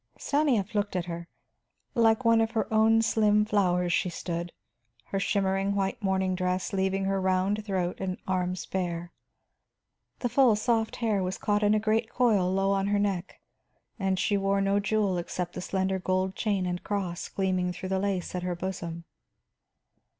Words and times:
Stanief 0.17 0.73
looked 0.73 0.95
at 0.95 1.05
her. 1.05 1.27
Like 1.93 2.25
one 2.25 2.41
of 2.41 2.49
her 2.53 2.65
own 2.73 3.03
slim 3.03 3.45
flowers 3.45 3.93
she 3.93 4.09
stood, 4.09 4.51
her 5.05 5.19
shimmering 5.19 5.75
white 5.75 6.01
morning 6.01 6.33
dress 6.33 6.73
leaving 6.73 7.05
her 7.05 7.21
round 7.21 7.63
throat 7.63 7.99
and 8.01 8.17
arms 8.27 8.65
bare. 8.65 9.11
The 10.17 10.27
full 10.29 10.55
soft 10.55 10.95
hair 10.95 11.21
was 11.21 11.37
caught 11.37 11.61
in 11.61 11.75
a 11.75 11.79
great 11.79 12.09
coil 12.09 12.51
low 12.51 12.71
on 12.71 12.87
her 12.87 12.97
neck, 12.97 13.39
she 14.15 14.37
wore 14.37 14.59
no 14.59 14.79
jewel 14.79 15.19
except 15.19 15.53
the 15.53 15.61
slender 15.61 15.99
gold 15.99 16.35
chain 16.35 16.65
and 16.65 16.83
cross 16.83 17.29
gleaming 17.29 17.71
through 17.71 17.89
the 17.89 17.99
lace 17.99 18.33
at 18.33 18.41
her 18.41 18.55
bosom. 18.55 19.03